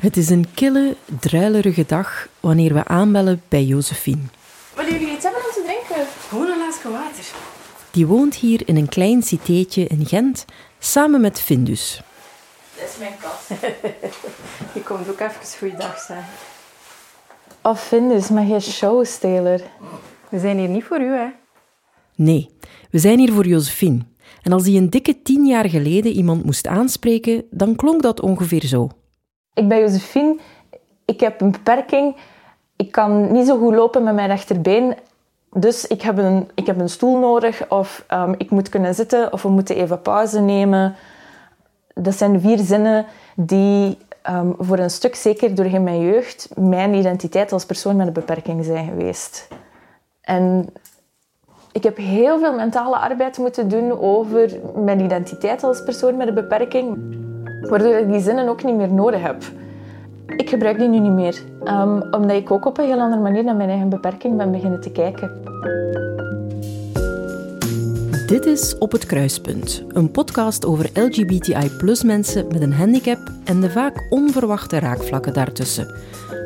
[0.00, 4.22] Het is een kille, druilerige dag wanneer we aanbellen bij Josephine.
[4.74, 6.06] Willen jullie iets hebben om te drinken?
[6.28, 7.24] Gewoon een glaasje water.
[7.90, 10.44] Die woont hier in een klein citéetje in Gent,
[10.78, 12.02] samen met Findus.
[12.76, 13.58] Dat is mijn kat.
[14.74, 16.32] Je komt ook even goeiedag zeggen.
[17.62, 19.62] Of Findus, maar geen showsteler.
[20.28, 21.26] We zijn hier niet voor u, hè.
[22.14, 22.50] Nee,
[22.90, 23.98] we zijn hier voor Josephine.
[24.42, 28.64] En als die een dikke tien jaar geleden iemand moest aanspreken, dan klonk dat ongeveer
[28.64, 28.90] zo.
[29.54, 30.38] Ik ben Josephine.
[31.04, 32.16] Ik heb een beperking.
[32.76, 34.94] Ik kan niet zo goed lopen met mijn rechterbeen.
[35.52, 37.68] Dus ik heb een, ik heb een stoel nodig.
[37.68, 39.32] Of ehm, ik moet kunnen zitten.
[39.32, 40.94] Of we moeten even pauze nemen.
[41.94, 47.52] Dat zijn vier zinnen die ehm, voor een stuk, zeker doorheen mijn jeugd, mijn identiteit
[47.52, 49.48] als persoon met een beperking zijn geweest.
[50.20, 50.72] En
[51.72, 56.34] ik heb heel veel mentale arbeid moeten doen over mijn identiteit als persoon met een
[56.34, 56.98] beperking,
[57.60, 59.42] waardoor ik die zinnen ook niet meer nodig heb.
[60.36, 63.44] Ik gebruik die nu niet meer, ehm, omdat ik ook op een heel andere manier
[63.44, 65.30] naar mijn eigen beperking ben beginnen te kijken.
[68.26, 71.70] Dit is Op het Kruispunt, een podcast over LGBTI
[72.04, 75.94] mensen met een handicap en de vaak onverwachte raakvlakken daartussen.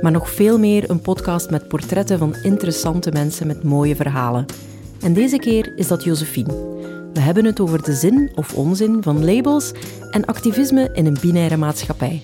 [0.00, 4.46] Maar nog veel meer een podcast met portretten van interessante mensen met mooie verhalen.
[5.02, 6.73] En deze keer is dat Josephine.
[7.14, 9.72] We hebben het over de zin of onzin van labels
[10.10, 12.22] en activisme in een binaire maatschappij.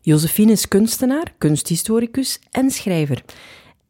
[0.00, 3.22] Josephine is kunstenaar, kunsthistoricus en schrijver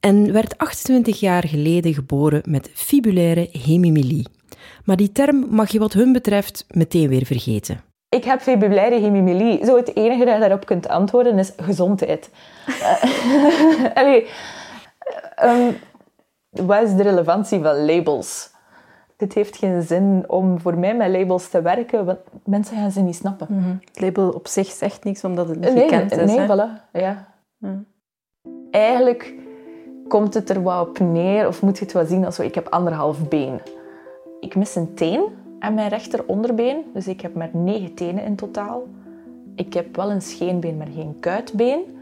[0.00, 4.26] en werd 28 jaar geleden geboren met fibulaire hemimilie.
[4.84, 7.80] Maar die term mag je wat hun betreft meteen weer vergeten.
[8.08, 9.64] Ik heb fibulaire hemimilie.
[9.64, 12.30] Zo het enige dat je daarop kunt antwoorden is gezondheid.
[12.80, 14.26] Eh, Allee,
[15.34, 15.72] ehm,
[16.62, 18.52] wat is de relevantie van labels?
[19.16, 23.00] Het heeft geen zin om voor mij met labels te werken, want mensen gaan ze
[23.00, 23.80] niet snappen.
[23.84, 26.26] Het label op zich zegt niks omdat het niet Nee, gekend is.
[26.30, 26.46] nee, hè.
[26.46, 26.90] voilà.
[26.92, 27.26] Ja.
[28.70, 29.34] Eigenlijk
[30.08, 32.68] komt het er wat op neer, of moet je het wel zien als ik heb
[32.68, 33.60] anderhalf been.
[34.40, 35.22] Ik mis een teen
[35.58, 38.82] aan mijn rechteronderbeen, dus ik heb maar negen tenen in totaal.
[39.54, 41.98] Ik heb wel een scheenbeen, maar geen kuitbeen.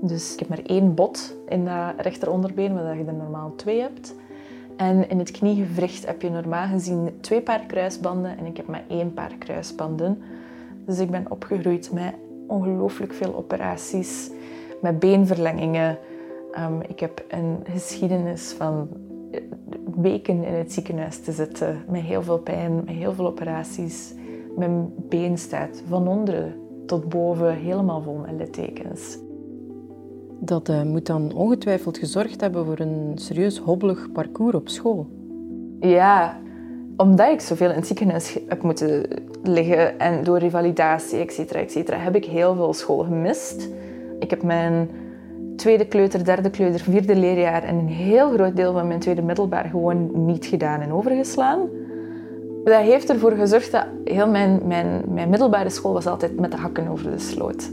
[0.00, 4.14] Dus ik heb maar één bot in dat rechteronderbeen, waar je er normaal twee hebt.
[4.76, 8.84] En in het kniegewricht heb je normaal gezien twee paar kruisbanden en ik heb maar
[8.88, 10.22] één paar kruisbanden.
[10.84, 12.14] Dus ik ben opgegroeid met
[12.46, 14.30] ongelooflijk veel operaties,
[14.80, 15.98] met beenverlengingen.
[16.52, 18.88] Ehm, ik heb een geschiedenis van
[19.30, 19.40] eh,
[19.94, 24.14] weken in het ziekenhuis te zitten, met heel veel pijn, met heel veel operaties.
[24.56, 26.54] Mijn been staat van onderen
[26.86, 29.18] tot boven helemaal vol met littekens.
[30.40, 35.06] Dat eh, moet dan ongetwijfeld gezorgd hebben voor een serieus hobbelig parcours op school.
[35.80, 36.36] Ja,
[36.96, 39.08] omdat ik zoveel in het ziekenhuis heb moeten
[39.42, 43.68] liggen en door revalidatie, et cetera, et cetera, heb ik heel veel school gemist.
[44.18, 44.90] Ik heb mijn
[45.56, 49.64] tweede kleuter, derde kleuter, vierde leerjaar en een heel groot deel van mijn tweede middelbaar
[49.64, 51.58] gewoon niet gedaan en overgeslaan.
[52.64, 56.56] Dat heeft ervoor gezorgd dat heel mijn, mijn, mijn middelbare school was altijd met de
[56.56, 57.70] hakken over de sloot.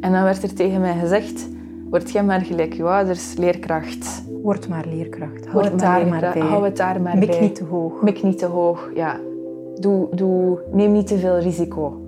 [0.00, 1.48] En dan werd er tegen mij gezegd,
[1.94, 4.22] word jij maar gelijk je ouders, leerkracht.
[4.42, 5.46] Word maar leerkracht.
[5.46, 6.42] Hou het daar maar bij.
[6.42, 7.40] Hou het daar maar Mik bij.
[7.40, 8.02] niet te hoog.
[8.02, 9.20] Mik niet te hoog, ja.
[9.80, 12.00] Doe, doe, neem niet te veel risico.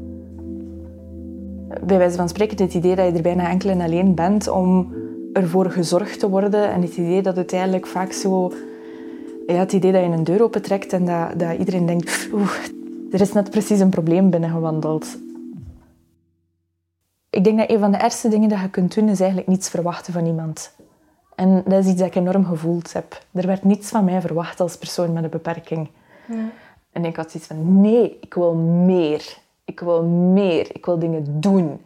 [1.85, 4.93] Bij wijze van spreken het idee dat je er bijna enkel en alleen bent om
[5.33, 6.71] ervoor gezorgd te worden.
[6.71, 8.53] En het idee dat uiteindelijk vaak zo...
[9.47, 12.29] Ja, het idee dat je een deur opentrekt en dat, dat iedereen denkt...
[12.33, 12.53] Oeh,
[13.11, 15.19] er is net precies een probleem binnengewandeld.
[17.37, 19.69] Ik denk dat een van de ergste dingen dat je kunt doen, is eigenlijk niets
[19.69, 20.75] verwachten van iemand.
[21.35, 23.23] En dat is iets dat ik enorm gevoeld heb.
[23.33, 25.91] Er werd niets van mij verwacht als persoon met een beperking.
[26.93, 29.39] En ik had zoiets van, nee, ik wil meer.
[29.65, 30.75] Ik wil meer.
[30.75, 31.85] Ik wil dingen doen.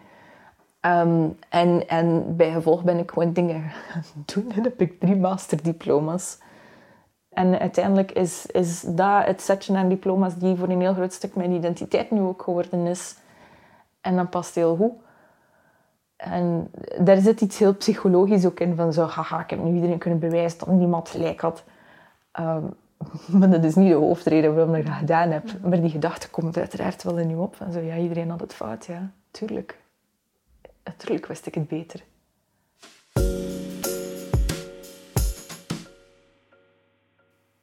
[0.81, 4.53] Ehm, en, en bij gevolg ben ik gewoon dingen gaan doen.
[4.53, 6.39] En heb ik drie masterdiploma's.
[7.31, 11.34] En uiteindelijk is, is dat het setje aan diploma's die voor een heel groot stuk
[11.34, 13.16] mijn identiteit nu ook geworden is.
[14.01, 15.09] En dat past heel goed.
[16.21, 18.77] En daar zit iets heel psychologisch ook in.
[18.77, 21.65] Van zo, haha, ik heb nu iedereen kunnen bewijzen dat niemand gelijk had.
[22.33, 22.65] Ehm,
[23.39, 25.45] maar dat is niet de hoofdreden waarom ik dat gedaan heb.
[25.63, 27.57] Maar die gedachte komt uiteraard wel in je op.
[27.57, 29.11] Van zo, ja, iedereen had het fout, ja.
[29.31, 29.78] Tuurlijk.
[30.84, 32.05] Natuurlijk wist ik het beter.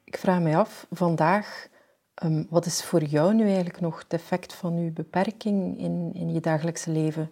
[0.03, 1.67] Ik vraag me af, vandaag,
[2.13, 6.33] ehm, wat is voor jou nu eigenlijk nog het effect van je beperking in, in
[6.33, 7.31] je dagelijkse leven?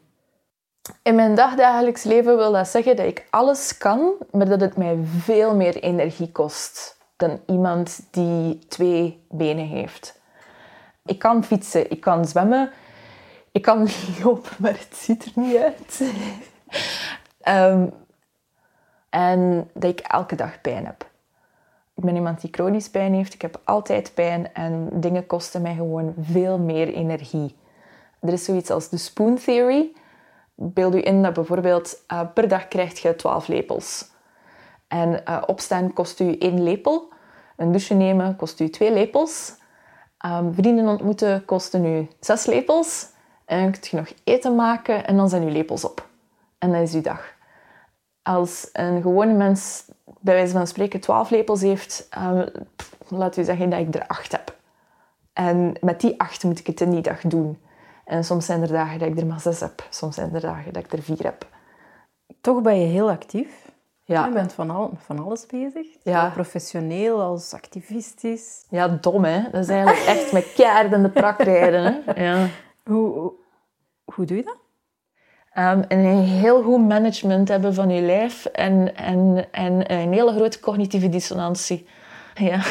[1.02, 4.98] In mijn dagdagelijks leven wil dat zeggen dat ik alles kan, maar dat het mij
[5.04, 10.20] veel meer energie kost dan iemand die twee benen heeft.
[11.06, 12.72] Ik kan fietsen, ik kan zwemmen,
[13.52, 13.88] Ik kan
[14.24, 16.02] lopen, maar het ziet er niet uit.
[17.42, 17.88] Ehm,
[19.10, 21.10] en dat ik elke dag pijn heb.
[21.96, 23.34] Ik ben iemand die chronisch pijn heeft.
[23.34, 27.56] Ik heb altijd pijn en dingen kosten mij gewoon veel meer energie.
[28.22, 29.92] Er is zoiets als de spoon theory.
[30.56, 34.10] Beeld u in dat bijvoorbeeld uh, per dag krijg je 12 lepels.
[34.88, 37.14] En uh, opstaan kost u één lepel.
[37.58, 39.56] Een douche nemen kost u twee lepels.
[40.26, 43.08] Um, vrienden ontmoeten kosten u zes lepels.
[43.46, 46.08] En dan kun je nog eten maken en dan zijn uw lepels op.
[46.58, 47.34] En dat is uw dag.
[48.22, 49.86] Als een gewone mens
[50.20, 52.46] bij wijze van spreken 12 lepels heeft, um,
[53.08, 54.56] laat u zeggen dat ik er acht heb.
[55.34, 57.60] En met die acht moet ik het in die dag doen.
[58.06, 59.88] En soms zijn er dagen dat ik er maar zes heb.
[59.90, 61.48] Soms zijn er dagen dat ik er vier heb.
[62.42, 63.72] Toch ben je heel actief.
[64.04, 64.26] Ja.
[64.26, 65.88] Je bent van, al, van alles bezig.
[66.04, 66.30] Ja.
[66.30, 68.66] Professioneel als activistisch.
[68.70, 69.42] Ja, dom hè.
[69.52, 71.84] Dat is eigenlijk echt met keihard in de prak rijden.
[71.84, 72.24] Hè?
[72.24, 72.48] Ja.
[72.84, 73.34] Hoe, hoe,
[74.04, 74.58] hoe doe je dat?
[75.58, 80.60] Um, een heel goed management hebben van je lijf en, en, en een hele grote
[80.60, 81.88] cognitieve dissonantie.
[82.36, 82.62] Ja.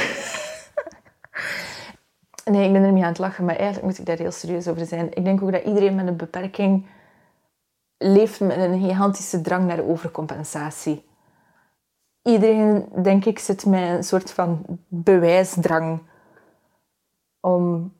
[2.44, 4.68] Nee, ik ben er niet aan het lachen, maar eigenlijk moet ik daar heel serieus
[4.68, 5.12] over zijn.
[5.12, 6.86] Ik denk ook dat iedereen met een beperking
[7.98, 11.04] leeft met een gigantische drang naar overcompensatie.
[12.22, 16.02] Iedereen, denk ik, zit met een soort van bewijsdrang
[17.40, 17.92] om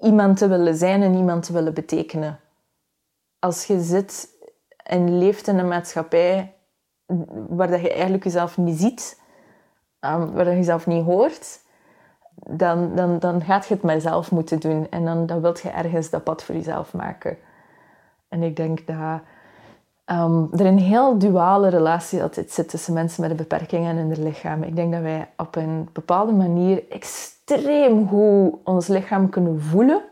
[0.00, 2.40] iemand te willen zijn en iemand te willen betekenen.
[3.38, 4.28] Als je zit
[4.76, 6.54] en leeft in een maatschappij
[7.48, 9.20] waar dat je eigenlijk jezelf niet ziet,
[10.00, 11.60] um, waar je jezelf niet hoort,
[12.34, 14.86] dan, dan, dan gaat je het maar zelf moeten doen.
[14.90, 17.36] En dan, dan wilt je ergens dat pad voor jezelf maken.
[18.28, 19.20] En ik denk dat
[20.06, 24.22] um, er een heel duale relatie altijd zit tussen mensen met een beperking en hun
[24.22, 24.62] lichaam.
[24.62, 30.02] Ik denk dat wij op een bepaalde manier extreem goed ons lichaam kunnen voelen.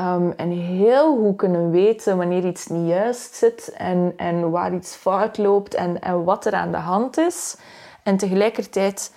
[0.00, 4.94] Um, en heel goed kunnen weten wanneer iets niet juist zit en, en waar iets
[4.94, 7.58] fout loopt en, en wat er aan de hand is.
[8.02, 9.12] En tegelijkertijd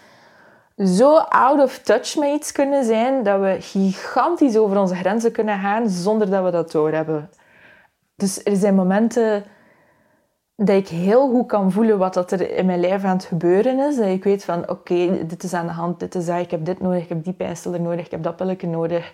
[0.78, 5.60] zo out of touch met iets kunnen zijn dat we gigantisch over onze grenzen kunnen
[5.60, 7.30] gaan zonder dat we dat doorhebben.
[8.16, 9.44] Dus er zijn momenten
[10.56, 13.80] dat ik heel goed kan voelen wat dat er in mijn lijf aan het gebeuren
[13.80, 13.96] is.
[13.96, 16.66] Dat ik weet van, oké, dit is aan de hand, dit is dat, ik heb
[16.66, 19.12] dit nodig, ik heb die pijnstiller nodig, ik heb dat pilletje nodig.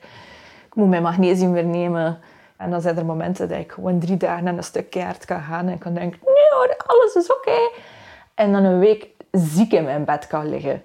[0.66, 2.19] Ik moet mijn magnesium weer nemen.
[2.57, 5.42] En dan zijn er momenten dat ik gewoon drie dagen aan een stuk keihard kan
[5.42, 7.71] gaan en kan denken, nee hoor, alles is oké.
[8.33, 10.83] En dan een week ziek in mijn bed kan liggen.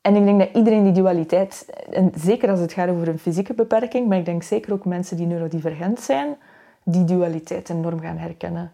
[0.00, 3.54] En ik denk dat iedereen die dualiteit, en zeker als het gaat over een fysieke
[3.54, 6.36] beperking, maar ik denk zeker ook mensen die neurodivergent zijn,
[6.84, 8.72] die dualiteit enorm gaan herkennen.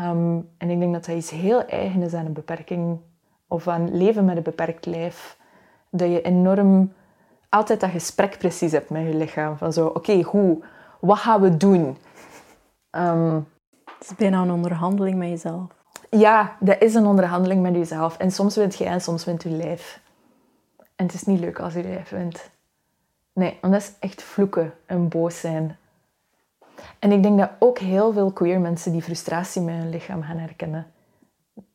[0.00, 2.98] Um, en ik denk dat dat iets heel eigen is aan een beperking
[3.48, 5.36] of aan leven met een beperkt lijf.
[5.90, 6.92] Dat je enorm
[7.48, 9.56] altijd dat gesprek precies hebt met je lichaam.
[9.56, 10.64] Van zo, oké, okay, goed,
[11.00, 11.96] wat gaan we doen?
[12.90, 13.46] Um,
[13.98, 15.66] het is bijna een onderhandeling met jezelf.
[16.10, 18.16] Ja, dat is een onderhandeling met jezelf.
[18.16, 20.00] En soms wint jij en soms wint je lijf.
[21.02, 22.50] En het is niet leuk als je lijf wint.
[23.32, 25.76] Nee, want dat is echt vloeken en boos zijn.
[26.98, 30.36] En ik denk dat ook heel veel queer mensen die frustratie met hun lichaam gaan
[30.36, 30.86] herkennen.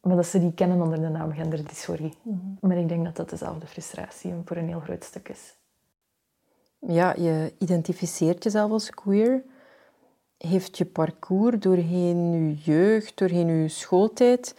[0.01, 2.13] Maar dat ze die kennen onder de naam genderdysforie.
[2.21, 2.69] Mm -hmm.
[2.69, 5.55] Maar ik denk dat dat dezelfde frustratie voor een heel groot stuk is.
[6.79, 9.43] Ja, je identificeert jezelf als queer.
[10.37, 14.55] Heeft je parcours doorheen je jeugd, doorheen je schooltijd,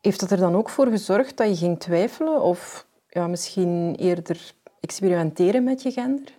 [0.00, 4.52] heeft dat er dan ook voor gezorgd dat je ging twijfelen of ja, misschien eerder
[4.80, 6.38] experimenteren met je gender?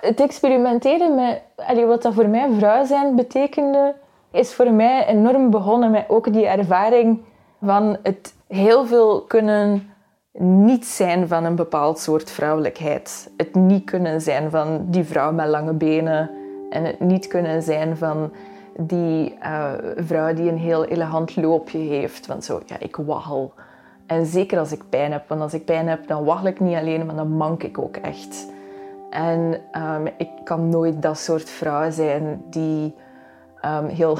[0.00, 1.42] Het experimenteren met
[1.86, 3.94] wat dat voor mij vrouw zijn betekende,
[4.30, 7.20] is voor mij enorm begonnen met ook die ervaring
[7.62, 9.92] van het heel veel kunnen
[10.38, 13.30] niet zijn van een bepaald soort vrouwelijkheid.
[13.36, 16.30] Het niet kunnen zijn van die vrouw met lange benen
[16.70, 18.32] en het niet kunnen zijn van
[18.76, 22.26] die uh, vrouw die een heel elegant loopje heeft.
[22.26, 23.52] Want zo, ja, ik waggel.
[24.12, 26.76] En zeker als ik pijn heb, want als ik pijn heb, dan waggel ik niet
[26.76, 28.50] alleen, maar dan mank ik ook echt.
[29.10, 32.94] En um, ik kan nooit dat soort vrouw zijn die
[33.64, 34.18] um, heel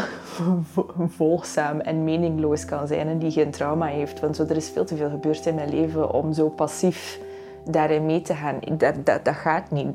[1.19, 4.21] volgzaam en meningloos kan zijn en die geen trauma heeft.
[4.21, 7.21] Want zo, er is veel te veel gebeurd in mijn leven om zo passief
[7.65, 8.59] daarin mee te gaan.
[8.77, 9.95] Dat, dat, dat gaat niet.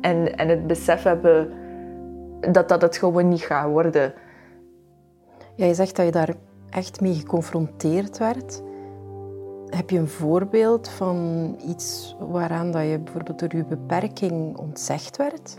[0.00, 1.52] En, en het besef hebben
[2.40, 4.12] dat dat het gewoon niet gaat worden.
[5.54, 6.34] Ja, je zegt dat je daar
[6.70, 8.62] echt mee geconfronteerd werd.
[9.74, 15.58] Heb je een voorbeeld van iets waaraan dat je bijvoorbeeld door je beperking ontzegd werd?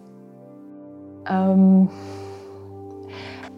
[1.31, 1.89] Um,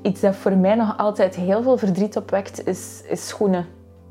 [0.01, 3.65] iets dat voor mij nog altijd heel veel verdriet opwekt, is, is schoenen.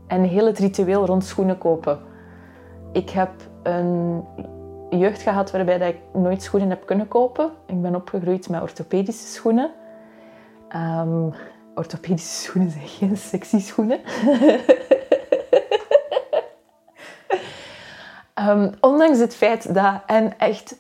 [0.07, 1.99] En heel het ritueel rond schoenen kopen.
[2.93, 3.31] Ik heb
[3.63, 4.25] een
[4.91, 7.51] jeugd gehad waarbij dat ik nooit schoenen heb kunnen kopen.
[7.67, 9.71] Ik ben opgegroeid met orthopedische schoenen.
[10.77, 11.33] Um,
[11.75, 14.01] orthopedische schoenen zijn geen sexy schoenen.
[18.41, 20.77] um, ondanks het feit dat, en echt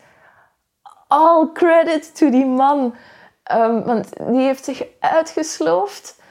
[1.09, 2.95] all credit to die man,
[3.53, 6.25] um, want die heeft zich uitgesloofd.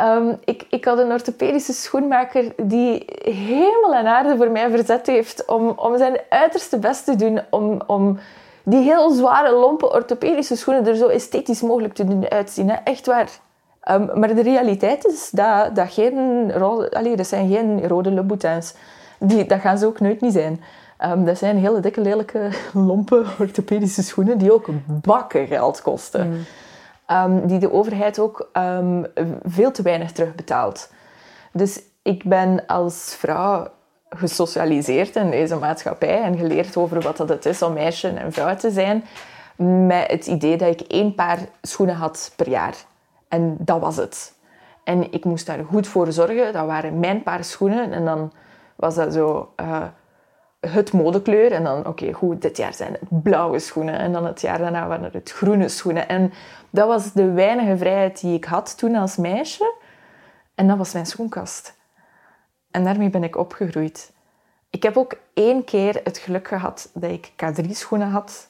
[0.00, 5.44] Um, ik, ik had een orthopedische schoenmaker die hemel en aarde voor mij verzet heeft
[5.44, 8.18] om, om zijn uiterste best te doen om, om
[8.62, 12.70] die heel zware, lompe orthopedische schoenen er zo esthetisch mogelijk te doen uitzien.
[12.70, 12.76] Hè.
[12.84, 13.28] Echt waar.
[14.14, 16.52] Maar de realiteit is dat, dat, geen,
[16.92, 18.74] allee, dat zijn geen rode Louboutins.
[19.18, 20.60] Die, dat gaan ze ook nooit niet zijn.
[21.04, 26.28] Um, dat zijn hele dikke, lelijke, lompe orthopedische schoenen die ook bakken geld kosten.
[26.28, 26.44] Mm.
[27.16, 29.06] Um, die de overheid ook um,
[29.42, 30.90] veel te weinig terugbetaalt.
[31.52, 33.68] Dus ik ben als vrouw
[34.08, 38.56] gesocialiseerd in deze maatschappij en geleerd over wat dat het is om meisje en vrouw
[38.56, 39.04] te zijn,
[39.86, 42.74] met het idee dat ik één paar schoenen had per jaar.
[43.28, 44.34] En dat was het.
[44.84, 46.52] En ik moest daar goed voor zorgen.
[46.52, 47.92] Dat waren mijn paar schoenen.
[47.92, 48.32] En dan
[48.78, 49.84] was dat zo uh,
[50.60, 51.52] het modekleur.
[51.52, 53.98] En dan, oké, goed, dit jaar zijn het blauwe schoenen.
[53.98, 56.08] En dan het jaar daarna waren het groene schoenen.
[56.08, 56.32] En
[56.70, 59.74] dat was de weinige vrijheid die ik had toen als meisje.
[60.54, 61.76] En dat was mijn schoenkast.
[62.70, 64.12] En daarmee ben ik opgegroeid.
[64.70, 68.48] Ik heb ook één keer het geluk gehad dat ik K3-schoenen had.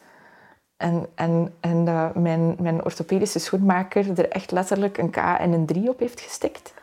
[0.77, 1.83] En, en, en
[2.23, 6.75] mijn, mijn orthopedische schoenmaker er echt letterlijk een K en een 3 op heeft gestikt.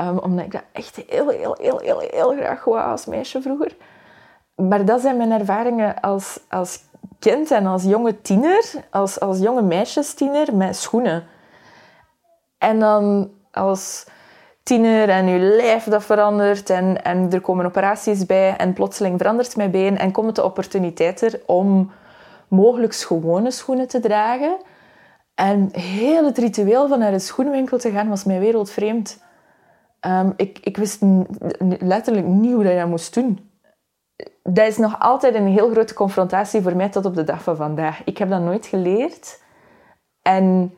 [0.00, 3.76] Um, omdat ik dat echt heel, heel, heel, heel, heel graag wou als meisje vroeger.
[4.54, 6.80] Maar dat zijn mijn ervaringen als, als
[7.18, 11.24] kind en als jonge tiener, als, als jonge meisjestiener met schoenen.
[12.58, 14.06] En dan als
[14.62, 19.56] tiener en je lijf dat verandert en, en er komen operaties bij en plotseling verandert
[19.56, 21.92] mijn been en komt de opportuniteit er om
[22.48, 24.56] mogelijk gewone schoenen te dragen.
[25.34, 29.24] En heel het ritueel van naar een schoenwinkel te gaan was mij wereldvreemd.
[30.06, 31.02] Um, ik, ik wist
[31.78, 33.46] letterlijk niet hoe dat moest doen
[34.42, 37.56] dat is nog altijd een heel grote confrontatie voor mij tot op de dag van
[37.56, 38.04] vandaag.
[38.04, 39.42] Ik heb dat nooit geleerd.
[40.22, 40.74] En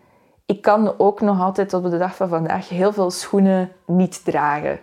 [0.47, 4.25] ik kan ook nog altijd tot op de dag van vandaag heel veel schoenen niet
[4.25, 4.79] dragen.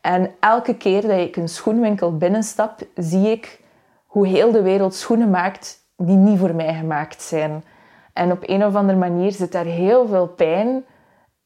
[0.00, 3.60] En elke keer dat ik een schoenwinkel binnenstap, zie ik
[4.06, 7.64] hoe heel de wereld schoenen maakt die niet voor mij gemaakt zijn.
[8.12, 10.84] En op een of andere manier zit daar heel veel pijn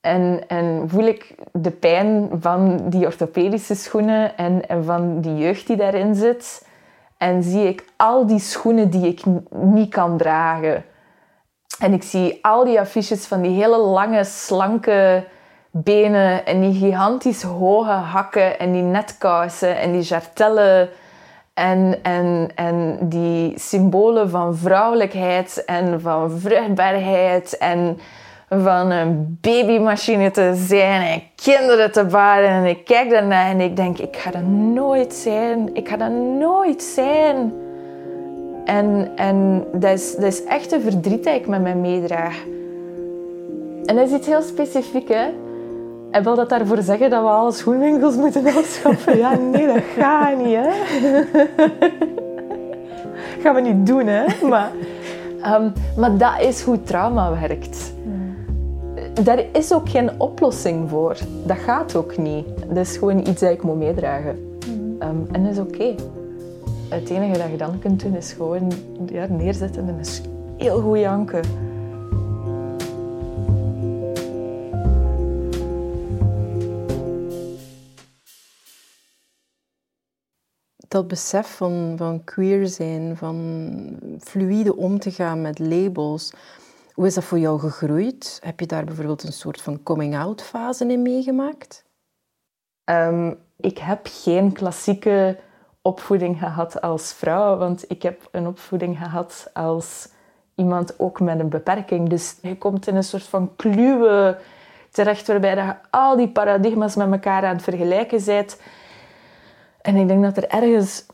[0.00, 5.76] en, en voel ik de pijn van die orthopedische schoenen en, van die jeugd die
[5.76, 6.66] daarin zit.
[7.16, 10.84] En zie ik al die schoenen die ik niet kan dragen.
[11.78, 15.24] En ik zie al die affiches van die hele lange, slanke
[15.70, 20.88] benen en die gigantisch hoge hakken en die netkousen en die jartellen
[21.54, 27.98] en, en, en die symbolen van vrouwelijkheid en van vruchtbaarheid en
[28.48, 32.48] van een babymachine te zijn en kinderen te baren.
[32.48, 35.74] En ik kijk daarna en ik denk, ik ga dat nooit zijn.
[35.74, 37.52] Ik ga dat nooit zijn.
[38.64, 42.44] En, en dat, is, dat is echt een verdriet dat ik met mij meedraag.
[43.84, 45.26] En dat is iets heel specifiek, hè.
[46.10, 49.16] En wil dat daarvoor zeggen dat we alle schoenwinkels moeten afschaffen?
[49.16, 50.70] Ja, nee, dat gaat niet, hè.
[53.42, 54.24] gaan we niet doen, hè.
[54.48, 54.70] Maar,
[55.46, 57.96] um, maar dat is hoe trauma werkt
[59.24, 61.16] daar is ook geen oplossing voor.
[61.46, 62.46] Dat gaat ook niet.
[62.68, 64.58] Dat is gewoon iets dat ik moet meedragen.
[64.58, 65.02] Mhm.
[65.02, 65.94] Ehm, en dat is oké.
[66.88, 68.72] Het enige dat je dan kunt doen is gewoon
[69.06, 70.20] ja, neerzetten en is
[70.56, 71.42] heel goed janken.
[80.88, 86.32] dat besef van, van queer zijn, van fluide om te gaan met labels,
[86.98, 88.40] hoe is dat voor jou gegroeid?
[88.44, 91.84] Heb je daar bijvoorbeeld een soort van coming-out fase in meegemaakt?
[92.84, 95.38] Um, ik heb geen klassieke
[95.82, 100.08] opvoeding gehad als vrouw, want ik heb een opvoeding gehad als
[100.54, 102.08] iemand ook met een beperking.
[102.08, 104.38] Dus je komt in een soort van kluwe
[104.90, 108.60] terecht waarbij je al die paradigma's met elkaar aan het vergelijken bent.
[109.80, 111.06] En ik denk dat er ergens...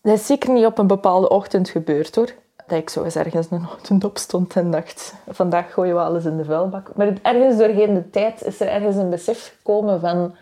[0.00, 3.50] Dat is zeker niet op een bepaalde ochtend gebeurd hoor dat ik zo eens ergens
[3.50, 6.90] een ochtend opstond en dacht, vandaag gooien we alles in de vuilbak.
[6.96, 10.34] Maar ergens doorheen de tijd is er ergens een besef gekomen van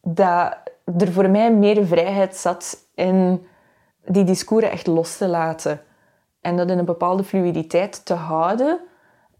[0.00, 0.56] dat
[0.98, 3.46] er voor mij meer vrijheid zat in
[4.06, 5.80] die discours echt los te laten.
[6.40, 8.80] En dat in een bepaalde fluiditeit te houden.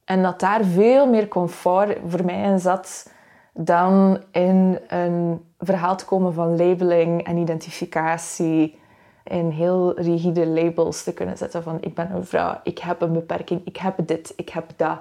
[0.05, 3.13] En dat daar veel meer comfort voor mij in zat
[3.53, 8.79] dan in een verhaal te komen van labeling en identificatie
[9.25, 13.13] in heel rigide labels te kunnen zetten van ik ben een vrouw, ik heb een
[13.13, 14.99] beperking, ik heb dit, ik heb dat.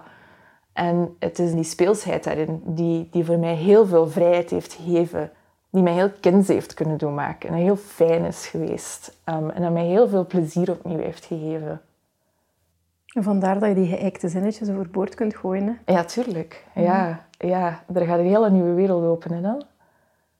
[0.73, 5.31] En het is die speelsheid daarin die, die voor mij heel veel vrijheid heeft gegeven.
[5.69, 7.49] Die mij heel kind heeft kunnen doen maken.
[7.49, 9.17] En heel fijn is geweest.
[9.25, 11.81] Um, en dat mij heel veel plezier opnieuw heeft gegeven.
[13.13, 15.79] En vandaar dat je die geëikte zinnetjes overboord kunt gooien.
[15.85, 15.93] Hè?
[15.93, 16.65] Ja, tuurlijk.
[16.75, 19.63] Ja, ja, er gaat een hele nieuwe wereld openen dan.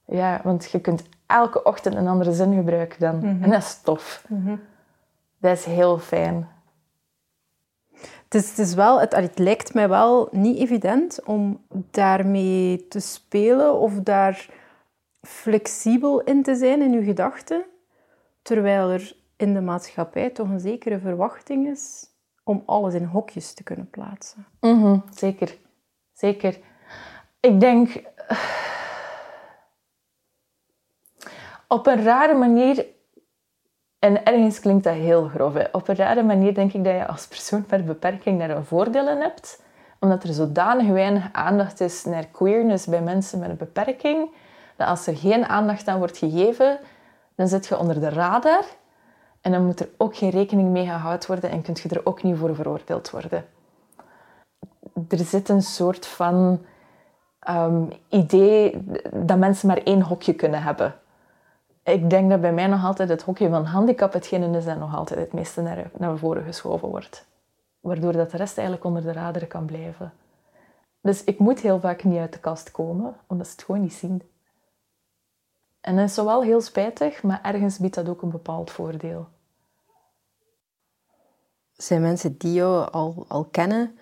[0.06, 3.18] Ja, want je kunt elke ochtend een andere zin gebruiken dan.
[3.18, 3.44] Mhm.
[3.44, 4.26] En dat is tof.
[4.28, 4.56] Mhm.
[5.38, 6.48] Dat is heel fijn.
[8.24, 11.62] Het, is, het, is wel, het, het lijkt mij wel niet evident om
[11.92, 14.50] daarmee te spelen of daar
[15.22, 17.66] flexibel in te zijn in je gedachten,
[18.42, 22.10] terwijl er in de maatschappij toch een zekere verwachting is
[22.44, 24.46] om alles in hokjes te kunnen plaatsen.
[24.60, 25.58] Mhm, zeker,
[26.14, 26.60] zeker.
[27.40, 28.02] Ik denk
[31.74, 32.86] op een rare manier,
[34.00, 35.64] en ergens klinkt dat heel grof, hè?
[35.72, 39.10] op een rare manier denk ik dat je als persoon met beperking daar een voordeel
[39.10, 39.62] in hebt,
[40.00, 44.30] omdat er zodanig weinig aandacht is naar queerness bij mensen met een beperking,
[44.76, 46.80] dat als er geen aandacht aan wordt gegeven,
[47.36, 48.64] dan zit je onder de radar
[49.42, 52.24] en dan moet er ook geen rekening mee gehouden worden en kunt je er ook
[52.24, 53.46] niet voor veroordeeld worden.
[55.10, 56.66] Er zit een soort van
[57.50, 60.96] um, idee dat mensen maar één hokje kunnen hebben
[61.84, 64.96] ik denk dat bij mij nog altijd het hokje van handicap hetgene is dat nog
[64.96, 67.26] altijd het meeste naar, naar voren geschoven wordt.
[67.80, 70.14] Waardoor dat de rest eigenlijk onder de radar kan blijven.
[71.02, 73.94] Dus ik moet heel vaak niet uit de kast komen, omdat ze het gewoon niet
[73.94, 74.22] zien.
[75.82, 79.28] En dat is zowel heel spijtig, maar ergens biedt dat ook een bepaald voordeel.
[81.72, 83.98] Zijn mensen die jou al, al kennen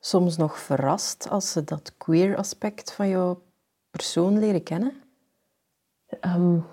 [0.00, 3.42] soms nog verrast als ze dat queer aspect van jouw
[3.90, 5.02] persoon leren kennen?
[6.20, 6.66] Um,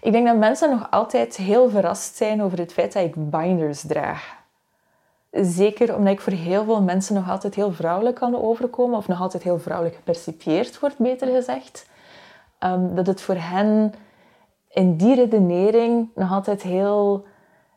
[0.00, 3.80] ik denk dat mensen nog altijd heel verrast zijn over het feit dat ik binders
[3.86, 4.42] draag.
[5.30, 9.20] Zeker omdat ik voor heel veel mensen nog altijd heel vrouwelijk kan overkomen, of nog
[9.20, 11.86] altijd heel vrouwelijk gepercipieerd wordt, beter gezegd.
[12.60, 13.94] Um, dat het voor hen
[14.70, 17.26] in die redenering nog altijd heel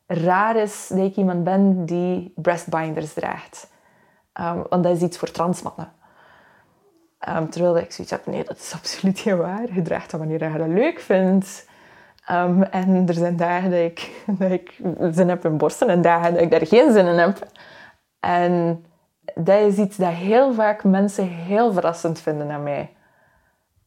[0.08, 3.70] raar is dat ik iemand ben die breastbinders draagt.
[4.42, 5.92] Um, want dat is iets voor transmannen.
[7.30, 9.74] Um, terwijl ik zoiets heb, nee, dat is absoluut niet waar.
[9.74, 11.67] Je draagt dat wanneer je dat leuk vindt.
[12.32, 16.34] Um, en er zijn dagen dat ik, dat ik zin heb in borsten en dagen
[16.34, 17.48] dat ik daar geen zin in heb.
[18.20, 18.86] En
[19.36, 22.92] dat is iets dat heel vaak mensen heel verrassend vinden aan mij.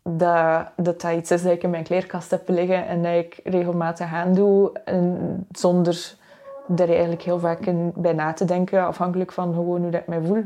[0.02, 3.40] Dat, dat dat iets is dat ik in mijn kleerkast heb liggen en dat ik
[3.44, 4.72] regelmatig aan doe.
[4.84, 6.14] En zonder
[6.76, 10.06] er eigenlijk heel vaak in, bij na te denken, afhankelijk van gewoon hoe dat ik
[10.06, 10.44] mij voel.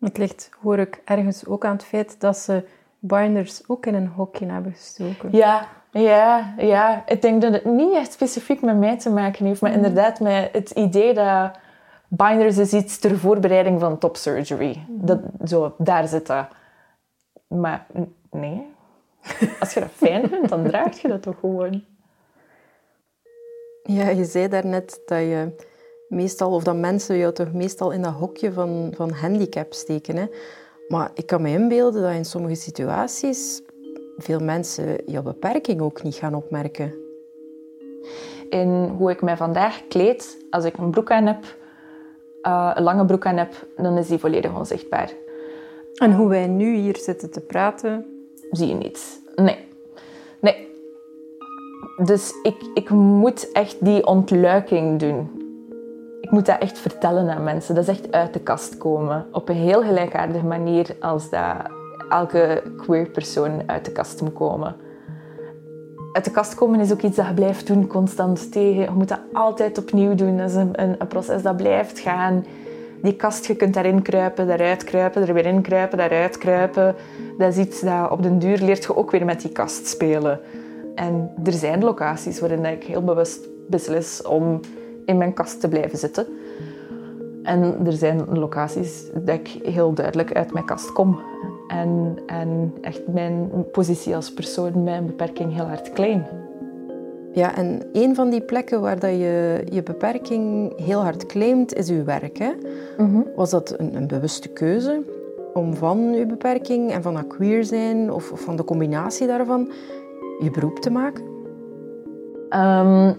[0.00, 2.64] Het ligt, hoor ik, ergens ook aan het feit dat ze
[2.98, 5.28] binders ook in een hokje hebben gestoken.
[5.30, 9.60] Ja, ja, ja, ik denk dat het niet echt specifiek met mij te maken heeft,
[9.60, 9.78] maar mhm.
[9.78, 11.50] inderdaad met het idee dat
[12.08, 14.84] binders is iets ter voorbereiding van top surgery.
[14.88, 15.06] Mhm.
[15.06, 16.46] Dat, zo, daar zit dat.
[17.46, 17.86] Maar
[18.30, 18.66] nee,
[19.60, 21.84] als je dat fijn vindt, dan draag je dat toch gewoon.
[23.82, 25.56] Ja, je zei daarnet dat je
[26.08, 30.16] meestal, of dat mensen jou toch meestal in dat hokje van, van handicap steken.
[30.16, 30.26] Hè?
[30.88, 33.62] Maar ik kan me inbeelden dat in sommige situaties
[34.22, 36.94] veel mensen jouw beperking ook niet gaan opmerken.
[38.50, 41.56] In hoe ik mij vandaag kleed, als ik een broek aan heb,
[42.42, 45.12] uh, een lange broek aan heb, dan is die volledig onzichtbaar.
[45.94, 48.06] En hoe wij nu hier zitten te praten?
[48.50, 49.18] Zie je niets.
[49.34, 49.68] Nee.
[50.40, 50.68] Nee.
[52.04, 55.40] Dus ik, ik moet echt die ontluiking doen.
[56.20, 57.74] Ik moet dat echt vertellen aan mensen.
[57.74, 59.26] Dat is echt uit de kast komen.
[59.32, 61.56] Op een heel gelijkaardige manier als dat
[62.12, 64.76] elke queer persoon uit de kast moet komen.
[66.12, 68.82] Uit de kast komen is ook iets dat je blijft doen, constant tegen.
[68.82, 70.36] Je moet dat altijd opnieuw doen.
[70.36, 72.44] Dat is een, een, proces dat blijft gaan.
[73.02, 76.94] Die kast, je kunt daarin kruipen, daaruit kruipen, er weer in kruipen, daaruit kruipen.
[77.38, 80.40] Dat is iets dat op den duur leert je ook weer met die kast spelen.
[80.94, 84.60] En er zijn locaties waarin ik heel bewust beslis om
[85.06, 86.26] in mijn kast te blijven zitten.
[87.42, 91.18] En er zijn locaties dat ik heel duidelijk uit mijn kast kom.
[91.72, 96.26] En, en echt mijn positie als persoon een beperking heel hard klein.
[97.32, 101.90] Ja, en een van die plekken waar dat je je beperking heel hard claimt, is
[101.90, 102.38] uw werk.
[102.38, 102.52] Hè?
[102.98, 103.20] Mhm.
[103.36, 105.02] Was dat een, een, bewuste keuze
[105.54, 109.70] om van uw beperking en van dat queer zijn of, of van de combinatie daarvan
[110.38, 111.24] je beroep te maken?
[112.50, 113.16] Um,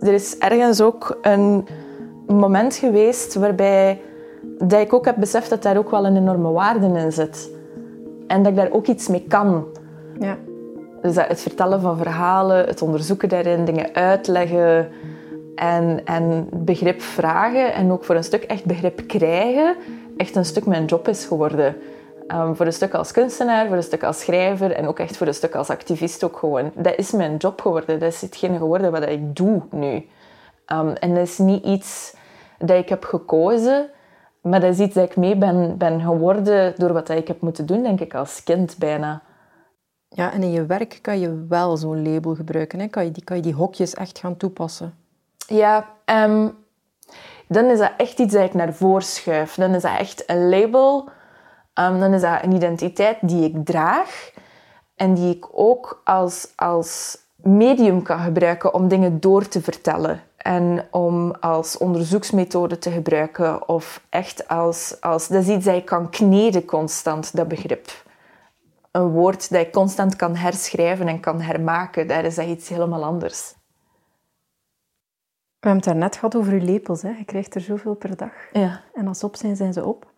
[0.00, 1.66] er is ergens ook een
[2.26, 4.00] moment geweest waarbij
[4.58, 7.52] dat ik ook heb beseft dat daar ook wel een enorme waarde in zit.
[8.26, 9.64] En dat ik daar ook iets mee kan.
[10.20, 10.36] Ja.
[11.02, 14.88] Dus het vertellen van verhalen, het onderzoeken daarin, dingen uitleggen
[15.54, 19.76] en, en begrip vragen en ook voor een stuk echt begrip krijgen,
[20.16, 21.76] echt een stuk mijn job is geworden.
[22.28, 25.26] Um, voor een stuk als kunstenaar, voor een stuk als schrijver en ook echt voor
[25.26, 26.70] een stuk als activist ook gewoon.
[26.74, 27.98] Dat is mijn job geworden.
[27.98, 30.06] Dat is hetgene geworden wat ik doe nu.
[30.72, 32.16] Um, en dat is niet iets
[32.58, 33.90] dat ik heb gekozen,
[34.44, 37.66] maar dat is iets dat ik mee ben, ben geworden door wat ik heb moeten
[37.66, 39.22] doen, denk ik, als kind bijna.
[40.08, 42.80] Ja, en in je werk kan je wel zo'n label gebruiken.
[42.80, 42.86] Hè?
[42.86, 44.94] Kan, je die, kan je die hokjes echt gaan toepassen?
[45.46, 46.56] Ja, um,
[47.48, 49.54] dan is dat echt iets dat ik naar voren schuif.
[49.54, 51.08] Dan is dat echt een label.
[51.74, 54.32] Um, dan is dat een identiteit die ik draag.
[54.94, 60.20] En die ik ook als, als medium kan gebruiken om dingen door te vertellen.
[60.44, 63.68] En om als onderzoeksmethode te gebruiken.
[63.68, 65.00] Of echt als...
[65.00, 68.04] als dat is iets dat ik kan kneden constant, dat begrip.
[68.90, 72.06] Een woord dat ik constant kan herschrijven en kan hermaken.
[72.06, 73.54] Daar is dat iets helemaal anders.
[75.60, 77.02] We hebben het daarnet gehad over je lepels.
[77.02, 77.10] Hè?
[77.10, 78.32] Je krijgt er zoveel per dag.
[78.52, 78.82] Ja.
[78.94, 80.12] En als ze op zijn, zijn ze op.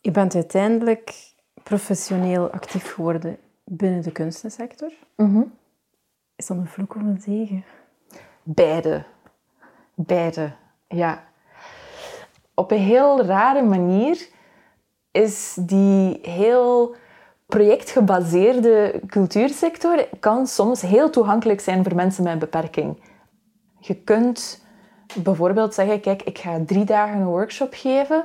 [0.00, 4.92] Je bent uiteindelijk professioneel actief geworden binnen de kunstensector.
[5.16, 5.52] Mm
[6.36, 7.64] Is dat een vloek of een zegen?
[8.42, 9.04] Beide.
[10.00, 10.52] Beide,
[10.88, 11.24] ja.
[12.54, 14.28] Op een heel rare manier
[15.10, 16.94] is die heel
[17.46, 23.02] projectgebaseerde cultuursector kan soms heel toegankelijk zijn voor mensen met een beperking.
[23.78, 24.64] Je kunt
[25.22, 28.24] bijvoorbeeld zeggen, kijk, ik ga drie dagen een workshop geven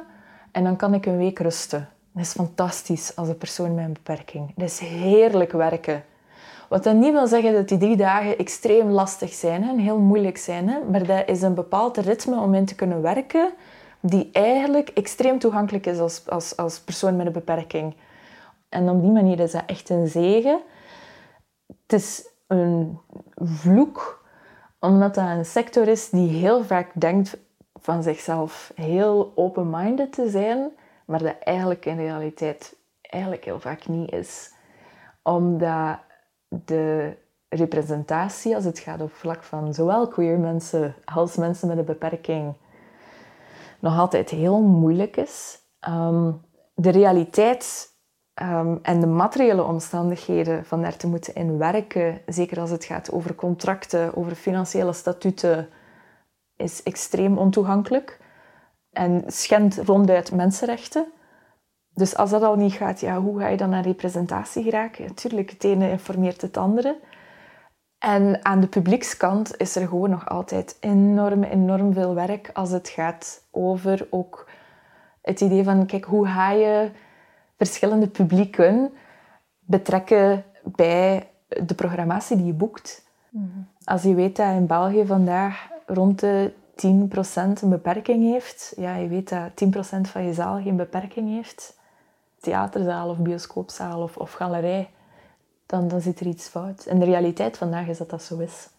[0.52, 1.90] en dan kan ik een week rusten.
[2.12, 4.52] Dat is fantastisch als een persoon met een beperking.
[4.56, 6.04] Dat is heerlijk werken.
[6.74, 10.38] Wat dat niet wil zeggen dat die drie dagen extreem lastig zijn en heel moeilijk
[10.38, 10.70] zijn.
[10.70, 10.80] Hè?
[10.92, 13.54] Maar dat is een bepaald ritme om in te kunnen werken
[14.00, 17.96] die eigenlijk extreem toegankelijk is als, als, als persoon met een beperking.
[18.70, 20.60] En op die manier is dat echt een zegen.
[21.68, 23.00] Het is een
[23.36, 24.26] vloek
[24.80, 27.38] omdat dat een sector is die heel vaak denkt
[27.74, 30.70] van zichzelf heel open-minded te zijn,
[31.06, 34.52] maar dat eigenlijk in realiteit eigenlijk heel vaak niet is.
[35.24, 35.98] Omdat
[36.66, 37.18] de
[37.50, 42.54] representatie, als het gaat op vlak van zowel queer mensen als mensen met een beperking,
[43.80, 45.60] nog altijd heel moeilijk is.
[45.80, 46.32] Ehm,
[46.74, 47.94] de realiteit
[48.34, 53.12] Ehm, en de materiële omstandigheden van daar te moeten in werken, zeker als het gaat
[53.12, 55.70] over contracten, over financiële statuten,
[56.56, 58.20] is extreem ontoegankelijk
[58.92, 61.06] en schendt ronduit mensenrechten.
[61.96, 65.06] Dus als dat al niet gaat, ja, hoe ga je dan naar representatie geraken?
[65.06, 67.00] Natuurlijk, het ene informeert het andere.
[67.98, 72.90] En aan de publiekskant is er gewoon nog altijd enorm, enorm veel werk als het
[72.90, 74.50] gaat over ook
[75.22, 76.92] het idee van, kijk, hoe ga je
[77.58, 78.92] verschillende publieken
[79.60, 83.08] betrekken bij de programmatie die je boekt.
[83.30, 83.46] Mhm.
[83.84, 89.08] Als je weet dat in België vandaag rond de 10% een beperking heeft, ja, je
[89.08, 91.78] weet dat 10% van je zaal geen beperking heeft,
[92.44, 94.90] theaterzaal of bioscoopzaal of, of galerij,
[95.66, 96.86] dan, dan zit er iets fout.
[96.86, 98.70] En de realiteit vandaag is dat dat zo is.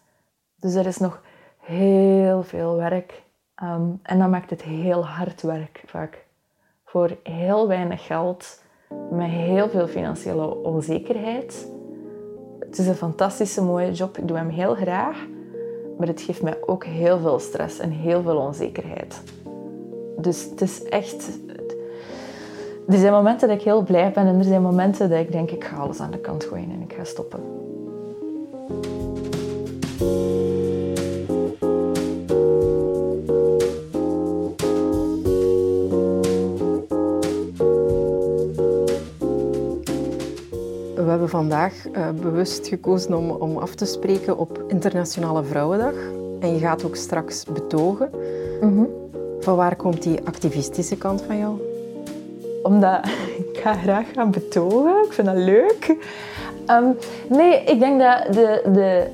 [0.59, 1.21] Dus er is nog
[1.59, 3.23] heel veel werk.
[3.55, 6.25] Ehm, en dat maakt het heel hard werk vaak.
[6.85, 8.61] Voor heel weinig geld
[9.11, 11.67] met heel veel financiële onzekerheid.
[12.59, 14.17] Het is een fantastische mooie job.
[14.17, 15.25] Ik doe hem heel graag.
[15.97, 19.21] Maar het geeft mij ook heel veel stress en heel veel onzekerheid.
[20.17, 21.29] Dus het is echt...
[22.87, 25.51] Er zijn momenten dat ik heel blij ben en er zijn momenten dat ik denk
[25.51, 27.55] ik ga alles aan de kant gooien en ik ga stoppen.
[41.27, 45.93] vandaag uh, bewust gekozen om, om af te spreken op Internationale Vrouwendag.
[46.39, 48.09] En je gaat ook straks betogen.
[48.61, 48.89] Mm
[49.39, 51.64] Van waar komt die activistische kant van jou?
[52.65, 53.05] Omdat
[53.37, 55.05] ik ga graag gaan betogen.
[55.05, 55.95] Ik vind dat leuk.
[56.65, 56.85] Ehm,
[57.29, 59.07] nee, ik denk dat de, de,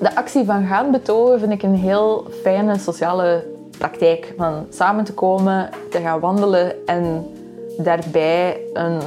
[0.00, 3.44] de actie van gaan betogen vind ik een heel fijne sociale
[3.78, 4.34] praktijk.
[4.36, 7.26] Van samen te komen, te gaan wandelen en
[7.78, 9.00] daarbij een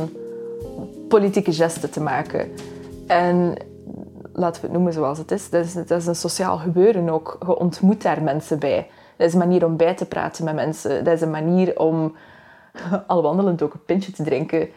[1.07, 2.51] politieke gesten te maken.
[3.07, 3.55] En
[4.34, 5.49] laten we het noemen zoals het is.
[5.49, 7.38] Dat is, dat is een sociaal gebeuren ook.
[7.45, 8.88] Je ontmoet daar mensen bij.
[9.17, 11.03] Dat is een manier om bij te praten met mensen.
[11.03, 12.13] Dat is een manier om
[13.07, 14.69] al wandelend ook een pintje te drinken.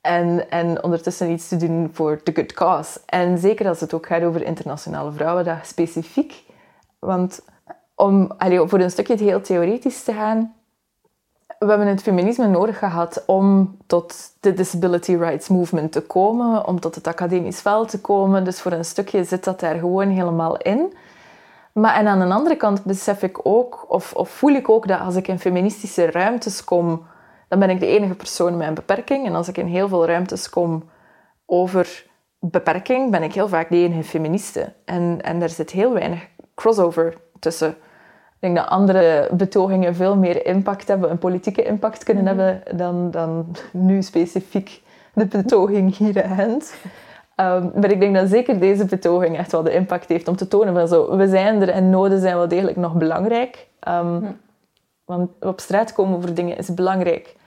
[0.00, 3.00] En, en ondertussen iets te doen voor the good cause.
[3.06, 6.42] En zeker als het ook gaat over Internationale Vrouwendag specifiek.
[6.98, 7.42] Want
[7.94, 10.54] om allee, voor een stukje heel theoretisch te gaan,
[11.58, 16.80] we hebben het feminisme nodig gehad om tot de disability rights movement te komen, om
[16.80, 18.44] tot het academisch veld te komen.
[18.44, 20.92] Dus voor een stukje zit dat daar gewoon helemaal in.
[21.72, 25.00] Maar en aan de andere kant besef ik ook, of, of voel ik ook, dat
[25.00, 27.06] als ik in feministische ruimtes kom,
[27.52, 29.26] dan ben ik de enige persoon met een beperking.
[29.26, 30.90] En als ik in heel veel ruimtes kom
[31.46, 32.06] over
[32.38, 34.72] beperking, ben ik heel vaak de enige feministe.
[34.84, 37.68] En, en er zit heel weinig crossover tussen.
[37.68, 42.36] Ik denk dat andere betogingen veel meer impact hebben, een politieke impact kunnen mhm.
[42.36, 44.82] hebben, dan, dan nu specifiek
[45.14, 46.74] de betoging hier in Gent.
[47.36, 50.48] Um, maar ik denk dat zeker deze betoging echt wel de impact heeft om te
[50.48, 53.68] tonen van zo, we zijn er en noden zijn wel degelijk nog belangrijk.
[53.88, 54.40] Um,
[55.04, 57.40] Want op straat komen over dingen is belangrijk.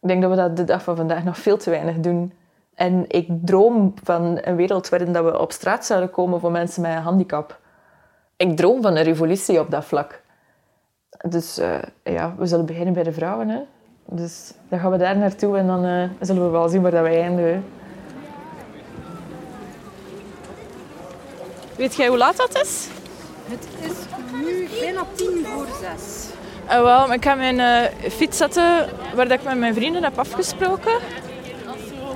[0.00, 2.32] Ik denk dat we dat de dag van vandaag nog veel te weinig doen.
[2.74, 6.82] En ik droom van een wereld waarin dat we op straat zouden komen voor mensen
[6.82, 7.58] met een handicap.
[8.36, 10.22] Ik droom van een revolutie op dat vlak.
[11.28, 13.48] Dus uh, ja, we zullen beginnen bij de vrouwen.
[13.48, 13.60] Hè.
[14.04, 17.02] Dus dan gaan we daar naartoe en dan uh, zullen we wel zien waar dat
[17.02, 17.64] wij eindigen.
[21.76, 22.88] Weet jij hoe laat dat is?
[23.44, 23.96] Het is
[24.44, 26.29] nu bijna tien voor zes.
[26.70, 30.92] Uh, wel, ik ga mijn uh, fiets zetten waar ik met mijn vrienden heb afgesproken.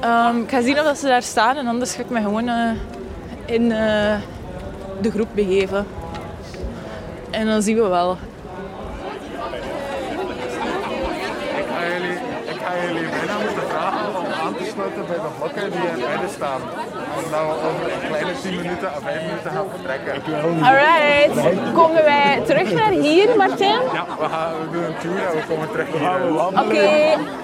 [0.05, 2.71] Um, ik ga zien of ze daar staan en anders ga ik me gewoon uh,
[3.45, 3.69] in
[5.01, 5.87] de groep begeven.
[7.31, 8.13] En dan zien we wel.
[11.57, 13.09] Ik ga jullie, ik ga jullie
[13.45, 16.61] moeten vragen om aan te sluiten bij de blokken die in midden staan.
[17.25, 20.15] Omdat we over een kleine 10 minuten of 5 minuten gaan vertrekken.
[20.69, 21.73] Alright.
[21.73, 23.83] Komen wij terug naar hier, Martijn?
[23.93, 26.35] Ja, we, gaan, we doen een tour en we komen terug hier.
[26.35, 26.61] Oké.
[26.61, 27.44] Okay.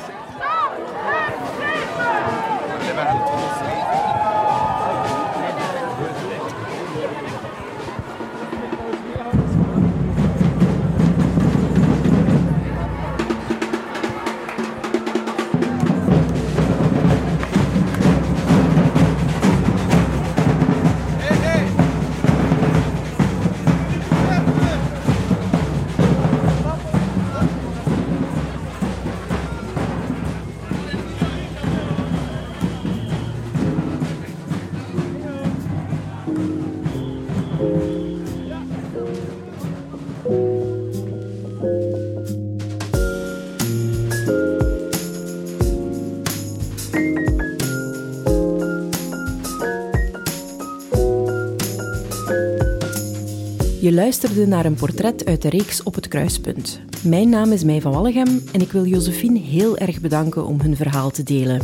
[53.93, 56.81] Luisterde naar een portret uit de reeks Op het Kruispunt.
[57.05, 60.77] Mijn naam is Mij van Wallegem en ik wil Josephine heel erg bedanken om hun
[60.77, 61.63] verhaal te delen.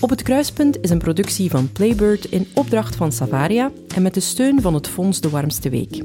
[0.00, 4.20] Op het Kruispunt is een productie van Playbird in opdracht van Savaria en met de
[4.20, 6.02] steun van het Fonds De Warmste Week.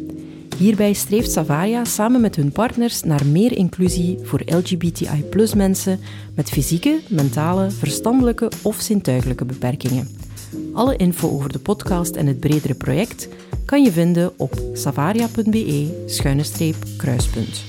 [0.57, 5.99] Hierbij streeft Savaria samen met hun partners naar meer inclusie voor LGBTI mensen
[6.35, 10.07] met fysieke, mentale, verstandelijke of zintuigelijke beperkingen.
[10.73, 13.27] Alle info over de podcast en het bredere project
[13.69, 17.68] kan je vinden op savaria.be-kruispunt.